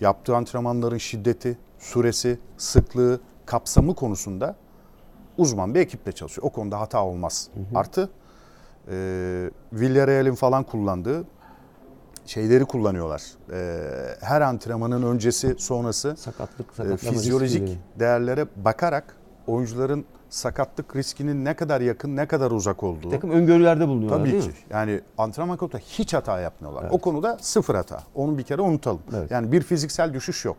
[0.00, 4.56] yaptığı antrenmanların şiddeti, süresi, sıklığı, kapsamı konusunda
[5.38, 6.46] uzman bir ekiple çalışıyor.
[6.46, 7.48] O konuda hata olmaz.
[7.74, 8.10] Artı
[8.88, 8.94] e,
[9.72, 11.24] Villarreal'in falan kullandığı
[12.26, 13.22] şeyleri kullanıyorlar.
[13.52, 13.80] E,
[14.20, 17.78] her antrenmanın öncesi, sonrası Sakatlık, e, fizyolojik riskleri.
[18.00, 23.06] değerlere bakarak oyuncuların sakatlık riskinin ne kadar yakın, ne kadar uzak olduğu.
[23.06, 24.48] Bir takım öngörülerde bulunuyorlar Tabii değil ki.
[24.48, 24.54] mi?
[24.70, 26.82] Yani antrenman konusunda hiç hata yapmıyorlar.
[26.82, 26.92] Evet.
[26.92, 28.02] O konuda sıfır hata.
[28.14, 29.02] Onu bir kere unutalım.
[29.16, 29.30] Evet.
[29.30, 30.56] Yani bir fiziksel düşüş yok.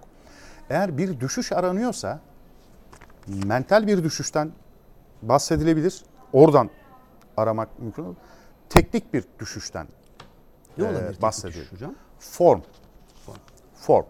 [0.69, 2.19] Eğer bir düşüş aranıyorsa
[3.27, 4.51] mental bir düşüşten
[5.21, 6.03] bahsedilebilir.
[6.33, 6.69] Oradan
[7.37, 8.15] aramak mümkün olur.
[8.69, 9.87] Teknik bir düşüşten
[10.77, 11.01] Ne Ee, olabilir?
[11.05, 11.65] teknik bahsediyor.
[11.71, 11.95] hocam?
[12.19, 12.61] form.
[13.75, 14.05] Form.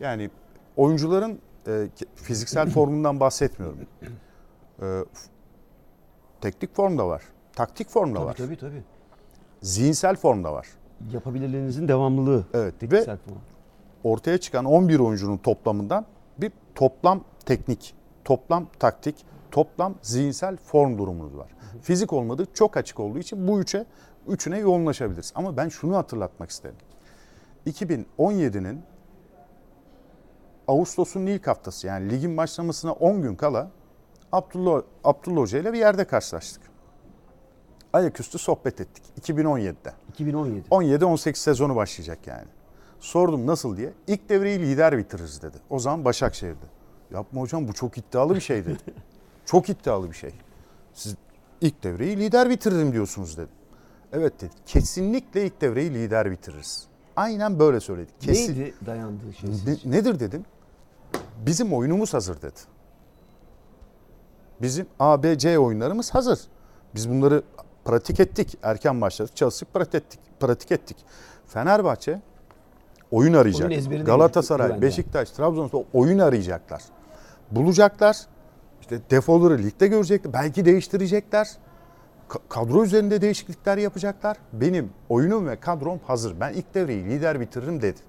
[0.00, 0.30] Yani
[0.76, 3.78] oyuncuların e, fiziksel formundan bahsetmiyorum.
[4.82, 5.04] E,
[6.40, 7.22] teknik form da var.
[7.54, 8.34] Taktik form da Tabii var.
[8.34, 8.82] tabii tabii.
[9.62, 10.66] Zihinsel form da var.
[11.12, 12.44] Yapabilirlerinizin devamlılığı.
[12.54, 12.74] Evet.
[12.82, 13.18] Ve form.
[14.04, 16.06] ortaya çıkan 11 oyuncunun toplamından
[16.38, 17.94] bir toplam teknik,
[18.24, 21.50] toplam taktik, toplam zihinsel form durumunuz var.
[21.82, 23.84] Fizik olmadığı çok açık olduğu için bu üçe
[24.28, 25.32] üçüne yoğunlaşabiliriz.
[25.34, 26.76] Ama ben şunu hatırlatmak isterim.
[27.66, 28.82] 2017'nin
[30.68, 33.70] Ağustos'un ilk haftası yani ligin başlamasına 10 gün kala
[34.32, 36.62] Abdullah, Abdullah Hoca ile bir yerde karşılaştık.
[37.92, 39.92] Ayaküstü sohbet ettik 2017'de.
[40.08, 40.68] 2017.
[40.68, 42.48] 17-18 sezonu başlayacak yani.
[43.00, 43.92] Sordum nasıl diye.
[44.06, 45.56] İlk devreyi lider bitiririz dedi.
[45.70, 46.66] O zaman Başakşehir'de.
[47.10, 48.78] Yapma hocam bu çok iddialı bir şey dedi.
[49.44, 50.30] çok iddialı bir şey.
[50.94, 51.16] Siz
[51.60, 53.50] ilk devreyi lider bitiririm diyorsunuz dedi.
[54.12, 54.50] Evet dedi.
[54.66, 56.86] Kesinlikle ilk devreyi lider bitiririz.
[57.16, 58.10] Aynen böyle söyledi.
[58.20, 58.52] Kesin.
[58.60, 59.50] Neydi dayandığı şey?
[59.50, 60.44] Ne- nedir dedim.
[61.46, 62.60] Bizim oyunumuz hazır dedi.
[64.62, 66.40] Bizim A, B, C oyunlarımız hazır.
[66.94, 67.42] Biz bunları
[67.84, 68.58] pratik ettik.
[68.62, 69.36] Erken başladık.
[69.36, 70.20] Çalışıp pratik ettik.
[70.40, 70.96] Pratik ettik.
[71.46, 72.20] Fenerbahçe
[73.10, 73.70] oyun arayacak.
[73.70, 74.82] Oyun Galatasaray.
[74.82, 76.82] Beşiktaş, Trabzonspor oyun arayacaklar.
[77.50, 78.26] Bulacaklar.
[78.80, 80.32] İşte defoları ligde görecekler.
[80.32, 81.48] Belki değiştirecekler.
[82.28, 84.36] Ka- kadro üzerinde değişiklikler yapacaklar.
[84.52, 86.40] Benim oyunum ve kadrom hazır.
[86.40, 88.00] Ben ilk devreyi lider bitiririm dedi.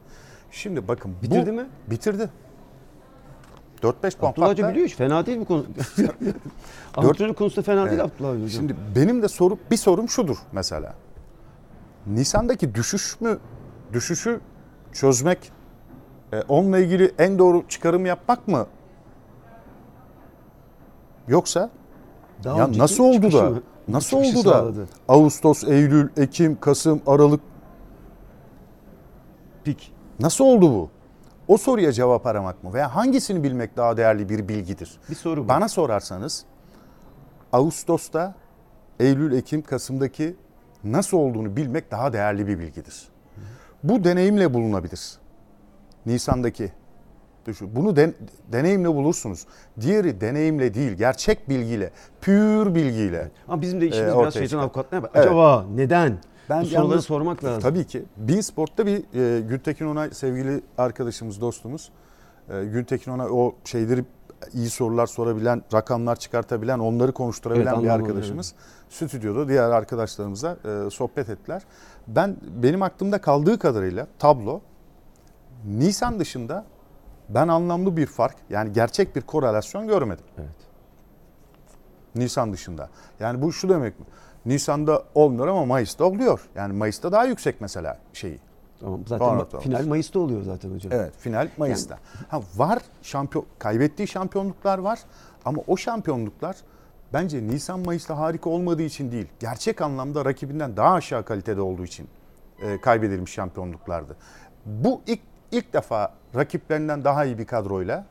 [0.51, 1.65] Şimdi bakın bu- Bitirdi mi?
[1.88, 2.30] Bitirdi.
[3.84, 4.95] 4-5 puan Abdullah Hoca biliyor iş.
[4.95, 5.65] Fena değil bu konu.
[6.97, 8.12] Antrenörlük konusunda fena değil Evet.
[8.15, 8.47] Abdullah Hoca.
[8.49, 10.93] Şimdi benim de soru bir sorum şudur mesela.
[12.08, 13.39] Nisan'daki düşüş mü
[13.93, 14.39] düşüşü
[14.93, 15.51] çözmek
[16.34, 18.67] e, onunla ilgili en doğru çıkarım yapmak mı?
[21.27, 21.69] Yoksa
[22.43, 23.62] Daha ya nasıl oldu da mı?
[23.88, 24.88] Nasıl Çıkışı oldu da sağladı.
[25.08, 27.41] Ağustos, Eylül, Ekim, Kasım, Aralık
[29.63, 29.93] Pik.
[30.19, 30.89] nasıl oldu bu?
[31.47, 35.00] O soruya cevap aramak mı veya hangisini bilmek daha değerli bir bilgidir?
[35.10, 35.47] Bir soru bu.
[35.47, 36.45] Bana sorarsanız
[37.54, 38.36] Ağustos'ta,
[39.00, 40.36] Eylül, Ekim, Kasım'daki
[40.84, 43.08] nasıl olduğunu bilmek daha değerli bir bilgidir.
[43.84, 45.17] Bu deneyimle bulunabilir.
[46.06, 46.71] Nisan'daki
[47.47, 47.75] düşün.
[47.75, 48.13] Bunu den-
[48.51, 49.45] deneyimle bulursunuz.
[49.81, 53.31] Diğeri deneyimle değil, gerçek bilgiyle, pür bilgiyle.
[53.47, 54.97] Ama bizim de işimiz Ee, biraz şeytan avukatlığı.
[54.97, 55.10] Evet.
[55.15, 56.17] Acaba neden?
[56.49, 57.62] Ben Bu soruları yalnız- sormak lazım.
[57.62, 58.03] Tabii ki.
[58.17, 58.97] Bein Sport'ta bir
[59.38, 61.91] e, Gültekin Onay sevgili arkadaşımız, dostumuz.
[62.49, 64.03] E, Gültekin Onay o şeyleri
[64.53, 68.53] iyi sorular sorabilen, rakamlar çıkartabilen, onları konuşturabilen Evet, bir arkadaşımız.
[68.89, 70.57] Stüdyoda diğer arkadaşlarımıza
[70.88, 71.62] e, sohbet ettiler.
[72.07, 74.62] Ben benim aklımda kaldığı kadarıyla tablo
[75.65, 76.65] Nisan dışında
[77.29, 80.25] ben anlamlı bir fark yani gerçek bir korelasyon görmedim.
[80.37, 80.49] Evet.
[82.15, 82.89] Nisan dışında.
[83.19, 84.05] Yani bu şu demek mi?
[84.45, 86.49] Nisan'da olmuyor ama Mayıs'ta oluyor.
[86.55, 88.39] Yani Mayıs'ta daha yüksek mesela şeyi.
[88.79, 89.01] Tamam.
[89.07, 89.59] Zaten doğru.
[89.59, 90.93] final Mayıs'ta oluyor zaten hocam.
[90.93, 91.99] Evet final Mayıs'ta.
[92.29, 94.99] Ha, var şampiyon kaybettiği şampiyonluklar var
[95.45, 96.55] ama o şampiyonluklar
[97.13, 99.27] bence Nisan Mayıs'ta harika olmadığı için değil.
[99.39, 102.07] Gerçek anlamda rakibinden daha aşağı kalitede olduğu için
[102.61, 104.15] e, kaybedilmiş şampiyonluklardı.
[104.65, 105.19] Bu ilk
[105.51, 108.05] ilk defa rakiplerinden daha iyi bir kadroyla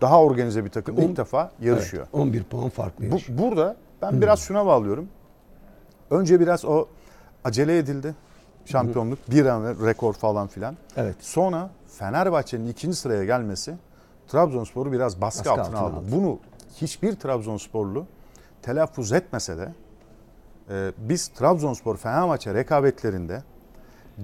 [0.00, 2.02] daha organize bir takım On- ilk defa yarışıyor.
[2.02, 5.08] Evet, 11 puan farklı Bu, burada ben biraz şuna bağlıyorum.
[6.10, 6.86] Önce biraz o
[7.44, 8.14] acele edildi.
[8.64, 10.76] Şampiyonluk bir an rekor falan filan.
[10.96, 11.16] Evet.
[11.20, 13.74] Sonra Fenerbahçe'nin ikinci sıraya gelmesi
[14.28, 15.96] Trabzonspor'u biraz baskı, Baskı altına, altına aldı.
[16.06, 16.16] aldı.
[16.16, 16.38] Bunu
[16.76, 18.06] hiçbir Trabzonsporlu
[18.62, 19.72] telaffuz etmese de
[20.70, 23.42] e, biz Trabzonspor Fenerbahçe rekabetlerinde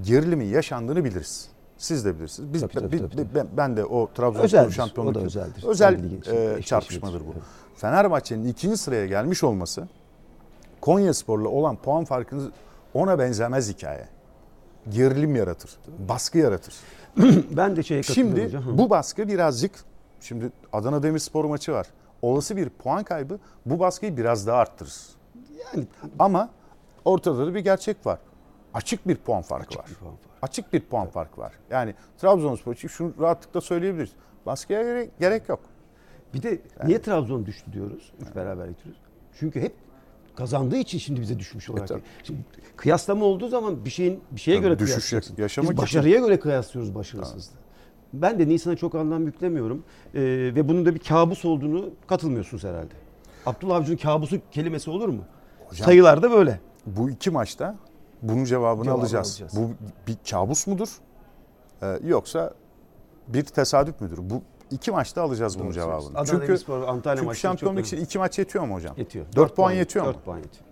[0.03, 1.49] gerilimin yaşandığını biliriz.
[1.79, 2.53] Siz de bilirsiniz.
[2.55, 5.65] Biz, Tabii, tabii, bi- tabii, bi- ben, ben de o Trabzonspor şampiyonluk o da özeldir.
[5.67, 5.95] özel
[6.59, 7.33] e, çarpışmadır bu.
[7.33, 7.43] Evet.
[7.77, 9.89] Fenerbahçe'nin ikinci sıraya gelmiş olması
[10.81, 12.51] Konyaspor'la olan puan farkını
[12.95, 14.09] ona benzemez hikaye.
[14.89, 15.71] gerilim yaratır.
[16.09, 16.75] Baskı yaratır.
[17.57, 18.79] ben de şeye katılıyorum Şimdi hocam.
[18.79, 19.73] Bu baskı birazcık
[20.21, 21.87] şimdi Adana Demirspor maçı var.
[22.23, 24.95] Olası bir puan kaybı bu baskıyı biraz daha arttırır.
[25.75, 25.87] yani
[26.19, 26.49] Ama
[27.05, 28.19] ortada da bir gerçek var.
[28.77, 29.85] Açık bir puan farkı var.
[29.91, 30.39] bir puan farkı.
[30.43, 31.53] Açık bir puan farkı var.
[31.71, 34.11] Yani Trabzonspor için şunu rahatlıkla söyleyebiliriz.
[34.47, 35.61] Baskıya gerek, gerek yok.
[36.35, 38.13] Bir de niye Trabzon düştü diyoruz?
[38.21, 39.01] Üç beraber diyoruz.
[39.39, 39.75] Çünkü hep
[40.37, 41.89] kazandığı için şimdi bize düşmüş olarak.
[41.89, 42.03] tabii.
[42.25, 42.41] şimdi
[42.77, 46.41] kıyaslama olduğu zaman bir şeyin bir şeye Tabii göre düşüş yaşamak Biz için- başarıya göre
[46.41, 47.57] kıyaslıyoruz başarısızlığı.
[48.13, 49.85] Ben de Nisan'a çok anlam yüklemiyorum.
[50.15, 50.21] Ee,
[50.55, 52.95] ve bunun da bir kabus olduğunu katılmıyorsunuz herhalde.
[53.47, 55.25] Abdullah Avcı'nın kabusu kelimesi olur mu?
[55.69, 56.61] Hocam- Sayılarda böyle.
[56.87, 57.77] Bu iki maçta
[58.23, 59.29] bunun cevabını Cevabını alacağız.
[59.31, 59.53] alacağız.
[59.57, 59.71] Bu
[60.07, 60.89] bir kabus mudur?
[61.83, 62.55] Ee, yoksa
[63.29, 64.19] bir tesadüf müdür?
[64.31, 66.09] Bu iki maçta alacağız bunun cevabını.
[66.11, 68.95] Adana çünkü Demirspor, Antalya çünkü şampiyonluk için iki maç yetiyor mu hocam?
[68.97, 69.27] Yetiyor.
[69.37, 70.13] 4 puan yetiyor mu?
[70.15, 70.65] 4 puan yetiyor.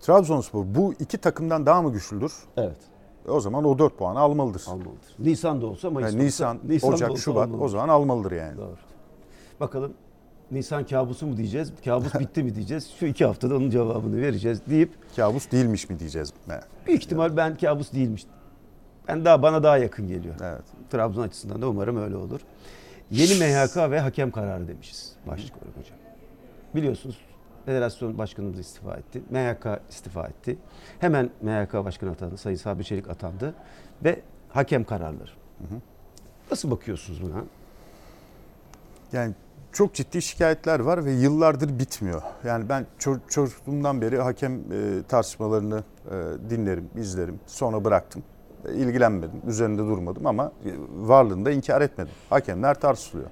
[0.00, 2.32] Trabzonspor bu iki takımdan daha mı güçlüdür?
[2.56, 2.76] Evet.
[3.28, 4.64] O zaman o 4 puanı almalıdır.
[4.68, 5.14] Almalıdır.
[5.18, 7.64] Nisan da olsa Mayıs Yani Nisan, olsa, Nisan Ocak, olsa Şubat almalıdır.
[7.64, 8.58] o zaman almalıdır yani.
[8.58, 8.76] Doğru.
[9.60, 9.92] Bakalım
[10.50, 12.90] Nisan kabusu mu diyeceğiz, kabus bitti mi diyeceğiz.
[13.00, 16.32] Şu iki haftada onun cevabını vereceğiz deyip Kabus değilmiş mi diyeceğiz.
[16.50, 16.64] Evet.
[16.86, 18.26] büyük ihtimal ben kabus değilmiş.
[19.08, 20.34] Ben daha bana daha yakın geliyor.
[20.42, 20.62] Evet.
[20.90, 22.40] Trabzon açısından da umarım öyle olur.
[23.10, 25.98] Yeni MHK ve hakem kararı demişiz başlık olarak hocam.
[26.74, 27.18] Biliyorsunuz
[27.66, 29.22] federasyon başkanımız istifa etti.
[29.30, 30.58] MHK istifa etti.
[30.98, 32.36] Hemen MHK başkanı atandı.
[32.36, 33.54] Sayın Sabri Çelik atandı.
[34.04, 35.30] Ve hakem kararları.
[36.50, 37.44] Nasıl bakıyorsunuz buna?
[39.12, 39.34] Yani
[39.72, 42.22] çok ciddi şikayetler var ve yıllardır bitmiyor.
[42.44, 46.14] Yani ben ço- çocukluğumdan beri hakem e, tartışmalarını e,
[46.50, 47.40] dinlerim, izlerim.
[47.46, 48.22] Sonra bıraktım.
[48.68, 50.70] E, ilgilenmedim, üzerinde durmadım ama e,
[51.08, 52.12] varlığını da inkar etmedim.
[52.30, 53.28] Hakemler tartışılıyor.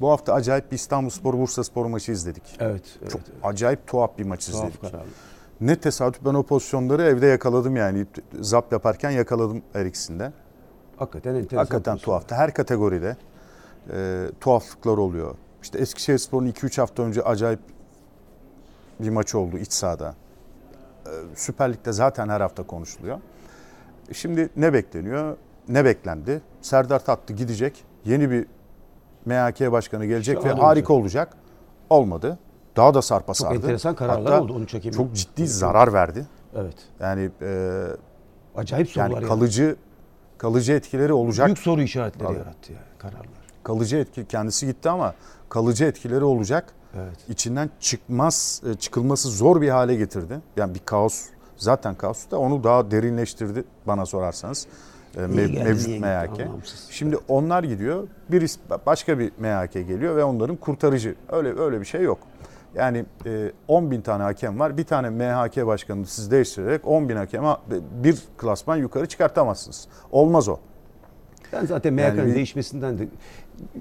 [0.00, 2.42] Bu hafta acayip bir İstanbulspor Bursaspor maçı izledik.
[2.60, 2.82] Evet.
[3.02, 3.10] evet.
[3.12, 4.80] Çok acayip tuhaf bir maç Tuhaf izledik.
[4.80, 5.08] kararlı.
[5.60, 8.06] Ne tesadüf ben o pozisyonları evde yakaladım yani.
[8.40, 10.32] Zap yaparken yakaladım her ikisinde.
[10.96, 11.56] Hakikaten enteresan.
[11.56, 12.34] Hakikaten tuhaftı.
[12.34, 13.16] Her kategoride
[13.92, 15.34] e, tuhaflıklar oluyor.
[15.62, 17.60] İşte Eskişehirspor'un 2-3 hafta önce acayip
[19.00, 20.14] bir maç oldu iç sahada.
[21.06, 23.18] E, Süper Lig'de zaten her hafta konuşuluyor.
[24.12, 25.36] Şimdi ne bekleniyor?
[25.68, 26.42] Ne beklendi?
[26.62, 27.84] Serdar Tatlı gidecek.
[28.04, 28.46] Yeni bir
[29.26, 31.36] MHK başkanı gelecek Şahane ve harika olacak.
[31.90, 32.38] Olmadı.
[32.76, 33.54] Daha da sarpa Çok sardı.
[33.56, 34.96] enteresan kararlar Hatta oldu 13 Ekim'de.
[34.96, 36.26] Çok ciddi zarar verdi.
[36.56, 36.74] Evet.
[37.00, 37.82] Yani e,
[38.56, 39.26] Acayip sorular yani yani.
[39.28, 39.76] kalıcı
[40.38, 41.46] kalıcı etkileri olacak.
[41.46, 42.38] Büyük soru işaretleri Tabii.
[42.38, 43.39] yarattı yani kararlar.
[43.64, 45.14] Kalıcı etki kendisi gitti ama
[45.48, 46.74] kalıcı etkileri olacak.
[46.94, 47.16] Evet.
[47.28, 50.40] İçinden çıkmaz e, çıkılması zor bir hale getirdi.
[50.56, 51.22] Yani bir kaos
[51.56, 54.66] zaten kaos da onu daha derinleştirdi bana sorarsanız.
[55.16, 56.00] E, mev- geldi, mevcut?
[56.00, 56.46] MHK.
[56.90, 58.08] Şimdi onlar gidiyor.
[58.30, 61.14] Bir başka bir MHK geliyor ve onların kurtarıcı.
[61.28, 62.18] Öyle öyle bir şey yok.
[62.74, 64.76] Yani e, 10 bin tane hakem var.
[64.76, 67.56] Bir tane MHK başkanını siz değiştirerek 10 bin hakeme
[68.04, 69.88] bir klasman yukarı çıkartamazsınız.
[70.12, 70.58] Olmaz o.
[71.52, 73.08] Ben zaten Yani MHK'nın bir- değişmesinden de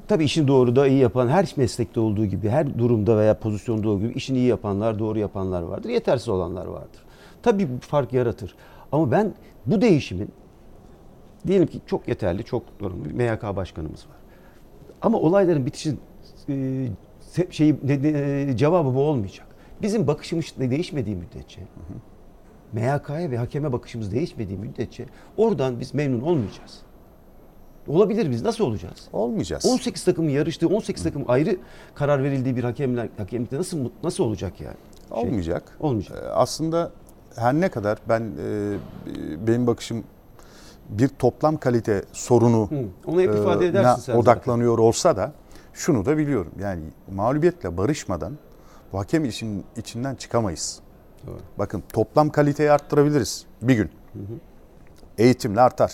[0.07, 3.99] tabii işini doğru da iyi yapan her meslekte olduğu gibi her durumda veya pozisyonda olduğu
[4.07, 5.89] gibi işini iyi yapanlar, doğru yapanlar vardır.
[5.89, 7.01] Yetersiz olanlar vardır.
[7.43, 8.55] Tabii bu fark yaratır.
[8.91, 9.33] Ama ben
[9.65, 10.29] bu değişimin
[11.47, 14.15] diyelim ki çok yeterli, çok bir MHK başkanımız var.
[15.01, 15.99] Ama olayların bitişin
[16.49, 16.87] e,
[17.49, 18.03] şeyi ne-
[18.47, 19.47] ne- cevabı bu olmayacak.
[19.81, 21.61] Bizim bakışımız de değişmediği müddetçe
[22.73, 25.05] MHK'ya ve hakeme bakışımız değişmediği müddetçe
[25.37, 26.79] oradan biz memnun olmayacağız.
[27.89, 29.07] Olabilir biz nasıl olacağız?
[29.13, 29.65] Olmayacağız.
[29.65, 31.57] 18 takımın yarıştığı, 18 takım ayrı
[31.95, 34.75] karar verildiği bir hakemler hakemlikte nasıl nasıl olacak yani?
[35.09, 35.77] Şey, Olmayacak.
[35.79, 36.17] olmayacak.
[36.23, 36.91] Ee, Aslında
[37.35, 40.03] her ne kadar ben e, benim bakışım
[40.89, 44.19] bir toplam kalite sorunu Hı, onu hep e, ifade edersin na- sen zaten.
[44.19, 45.31] odaklanıyor olsa da
[45.73, 46.51] şunu da biliyorum.
[46.59, 46.81] Yani
[47.15, 48.37] mağlubiyetle barışmadan
[48.93, 50.79] bu hakem işin içinden çıkamayız.
[51.27, 51.37] Doğru.
[51.57, 53.89] Bakın toplam kaliteyi arttırabiliriz bir gün.
[55.17, 55.91] Eğitimle artar.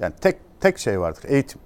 [0.00, 1.60] Yani tek tek şey vardır eğitim.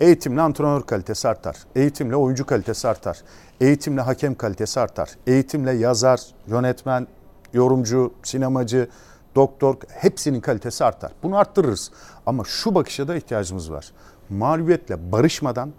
[0.00, 1.56] Eğitimle antrenör kalitesi artar.
[1.76, 3.18] Eğitimle oyuncu kalitesi artar.
[3.60, 5.10] Eğitimle hakem kalitesi artar.
[5.26, 7.06] Eğitimle yazar, yönetmen,
[7.52, 8.88] yorumcu, sinemacı,
[9.34, 11.12] doktor hepsinin kalitesi artar.
[11.22, 11.90] Bunu arttırırız.
[12.26, 13.92] Ama şu bakışa da ihtiyacımız var.
[14.30, 15.72] Mağlubiyetle barışmadan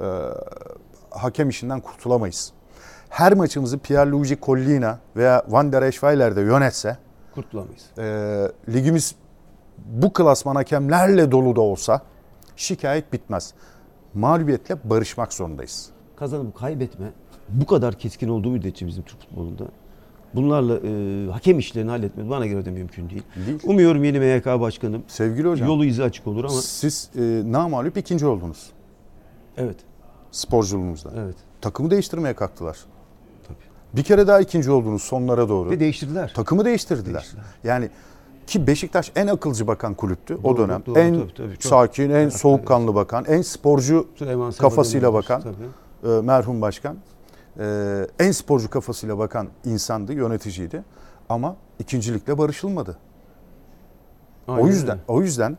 [0.00, 0.06] e,
[1.10, 2.52] hakem işinden kurtulamayız.
[3.08, 6.96] Her maçımızı Pierluigi Collina veya Van der Eschweiler de yönetse
[7.34, 7.84] Kurtulamayız.
[7.98, 8.04] e,
[8.68, 9.14] ligimiz
[9.86, 12.02] bu klasman hakemlerle dolu da olsa
[12.56, 13.54] şikayet bitmez.
[14.14, 15.90] Mağlubiyetle barışmak zorundayız.
[16.16, 17.06] Kazanıp kaybetme
[17.48, 19.64] bu kadar keskin olduğu müddetçe bizim Türk futbolunda
[20.34, 23.22] bunlarla e, hakem işlerini halletmek bana göre de mümkün değil.
[23.46, 23.60] Değil.
[23.64, 28.26] Umuyorum yeni MHK başkanım Sevgili hocam yolu izi açık olur ama siz e, namağlup ikinci
[28.26, 28.70] oldunuz
[29.56, 29.76] evet
[30.30, 31.10] sporculuğunuzda.
[31.16, 32.78] evet Takımı değiştirmeye kalktılar.
[33.48, 33.56] tabii.
[33.96, 35.70] Bir kere daha ikinci oldunuz sonlara doğru.
[35.70, 36.32] Ve değiştirdiler.
[36.34, 37.14] Takımı değiştirdiler.
[37.14, 37.44] Değiştirdiler.
[37.64, 37.90] Yani
[38.48, 40.82] Ki Beşiktaş en akılcı bakan kulüptü o Doğru, dönem.
[40.86, 41.70] doğru, en tabii, tabii, çok.
[41.70, 45.42] sakin, en soğukkanlı bakan, en sporcu Süleyman Kafasıyla bakan.
[45.42, 46.14] tabii.
[46.14, 46.96] e, merhum başkan.
[47.58, 50.84] E, en sporcu kafasıyla bakan insandı, yöneticiydi.
[51.28, 52.96] Ama ikincilikle barışılmadı.
[54.48, 55.58] Aynen o yüzden o yüzden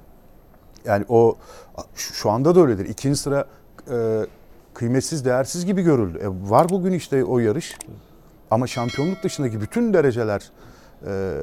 [0.86, 1.36] yani o
[1.96, 2.86] şu anda da öyledir.
[2.90, 3.46] İkinci sıra
[3.92, 4.26] e,
[4.74, 6.18] kıymetsiz, değersiz gibi görüldü.
[6.18, 7.78] E, var bugün işte o yarış.
[8.52, 10.52] Ama şampiyonluk dışındaki bütün dereceler
[11.08, 11.34] e,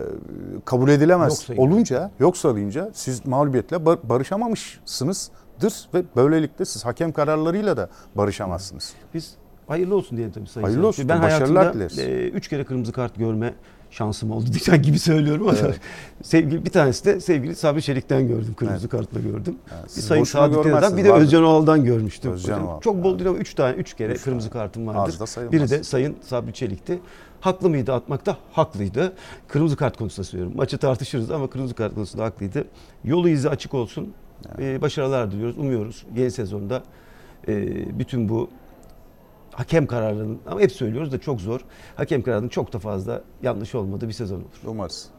[0.65, 7.77] kabul edilemez Yok olunca, yok sayılınca siz mağlubiyetle bar- barışamamışsınızdır ve böylelikle siz hakem kararlarıyla
[7.77, 8.93] da barışamazsınız.
[9.15, 9.35] Biz
[9.69, 10.89] hayırlı olsun diyelim tabii Sayın Hayırlı Sayın.
[10.89, 11.99] olsun, Ben hayatımda dileriz.
[11.99, 13.55] e, üç kere kırmızı kart görme
[13.91, 15.59] şansım oldu diyeceğim gibi söylüyorum ama
[16.23, 19.57] sevgili bir tanesi de sevgili Sabri Çelik'ten gördüm kırmızı kartla gördüm.
[19.71, 20.25] Yani Bir Sayın
[20.63, 21.25] görmezsiniz, bir de vardır.
[21.25, 22.33] Özcan Oğal'dan görmüştüm.
[22.33, 22.81] Özcan Oğal.
[22.81, 24.63] Çok bol değil ama üç tane üç kere Üç kırmızı tane.
[24.63, 25.19] kartım vardır.
[25.53, 26.99] Biri de Sayın Sabri Çelik'ti.
[27.41, 28.37] Haklı mıydı atmakta?
[28.53, 29.13] Haklıydı.
[29.49, 30.57] Kırmızı kart konusunda söylüyorum.
[30.57, 32.65] Maçı tartışırız ama kırmızı kart konusunda haklıydı.
[33.05, 34.13] Yolu izi açık olsun.
[34.59, 35.59] Ee, başarılar diliyoruz.
[35.59, 36.83] Umuyoruz yeni sezonda
[37.49, 38.51] e, bütün bu
[39.53, 41.61] hakem kararlarının ama hep söylüyoruz da çok zor.
[41.97, 44.61] Hakem kararının çok da fazla yanlış olmadığı bir sezon olur.
[44.67, 45.16] Umarız.